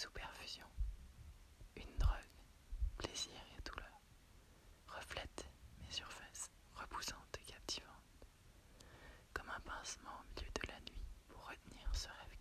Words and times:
sous 0.00 0.10
perfusion, 0.12 0.64
une 1.76 1.94
drogue, 1.98 2.40
plaisir 2.96 3.34
et 3.58 3.60
douleur, 3.68 4.00
reflète 4.86 5.44
mes 5.82 5.90
surfaces 5.92 6.50
repoussantes 6.74 7.36
et 7.38 7.52
captivantes, 7.52 8.26
comme 9.34 9.50
un 9.54 9.60
pincement 9.60 10.08
au 10.18 10.40
milieu 10.40 10.50
de 10.54 10.68
la 10.72 10.80
nuit 10.80 11.04
pour 11.28 11.46
retenir 11.46 11.94
ce 11.94 12.08
rêve 12.08 12.38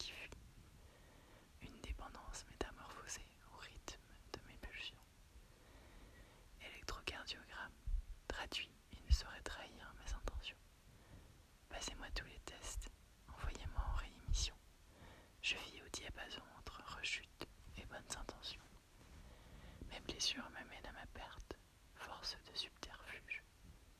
blessure 20.19 20.43
m'amène 20.51 20.85
à 20.85 20.91
ma 20.91 21.05
perte, 21.13 21.55
force 21.95 22.35
de 22.51 22.57
subterfuge, 22.57 23.41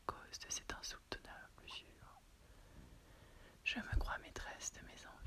cause 0.06 0.40
de 0.46 0.50
cette 0.50 0.74
insoutenable 0.74 1.64
usure. 1.66 2.20
Je 3.64 3.80
me 3.80 4.00
crois 4.00 4.18
maîtresse 4.18 4.74
de 4.74 4.82
mes 4.82 5.08
anges. 5.08 5.19